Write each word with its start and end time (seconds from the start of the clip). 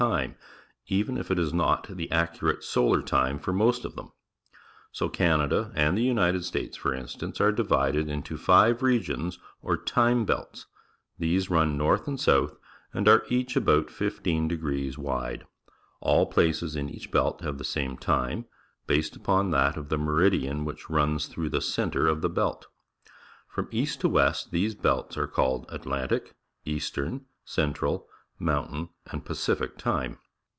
time, 0.07 0.35
even 0.87 1.15
if 1.15 1.29
it 1.29 1.37
is 1.37 1.53
not 1.53 1.95
the 1.95 2.11
accurate 2.11 2.63
solar 2.63 3.03
time 3.03 3.37
for 3.37 3.53
most 3.53 3.85
of 3.85 3.95
them. 3.95 4.11
So 4.91 5.07
Canada 5.09 5.71
and 5.75 5.93
Position 5.93 5.93
of 5.93 5.93
the 5.93 5.93
Earth 5.93 5.93
in 5.93 5.93
its 5.93 5.93
Orbit 5.93 5.95
the 5.95 6.01
United 6.01 6.41
^'^^ys 6.41 6.41
points 6.41 6.47
in 6.47 6.49
States, 6.49 6.77
for 6.77 6.93
instance, 6.95 7.41
ar 7.41 7.49
e 7.49 7.55
di\'ided 7.55 8.09
into 8.09 8.33
f 8.33 8.49
ive 8.49 8.81
regions, 8.81 9.39
or 9.61 9.77
ti 9.77 10.13
me 10.15 10.23
belts. 10.23 10.65
These 11.19 11.49
run 11.51 11.77
noi 11.77 11.97
th 11.97 12.07
and 12.07 12.17
s 12.17 12.27
outh, 12.27 12.57
and 12.91 13.07
are 13.07 13.23
each 13.29 13.53
^ 13.55 13.55
h""t. 13.55 13.59
1 13.63 14.49
'^° 14.49 14.97
wide. 14.97 15.45
All 15.99 16.25
places 16.25 16.75
in 16.75 16.89
each 16.89 17.11
belt 17.11 17.41
have 17.41 17.59
the 17.59 17.63
same 17.63 17.95
time, 17.95 18.45
based 18.87 19.15
upon 19.15 19.51
that 19.51 19.77
of 19.77 19.89
the 19.89 19.99
meri 19.99 20.31
dian 20.31 20.65
wh 20.65 20.69
ic 20.69 20.75
h 20.79 20.89
runs 20.89 21.29
tlirough 21.29 21.51
the 21.51 21.61
centre 21.61 22.07
of 22.07 22.21
the 22.21 22.29
belt. 22.29 22.65
From 23.47 23.67
east 23.69 24.01
to 24.01 24.09
west, 24.09 24.49
these 24.49 24.73
belts 24.73 25.15
are 25.15 25.27
called 25.27 25.67
Atlgjilic, 25.67 26.31
'Eastern, 26.65 27.25
Central, 27.45 28.07
Mountain, 28.43 28.89
and 29.11 29.23
Pacific 29.23 29.77
T 29.77 29.87
ime. 29.87 30.17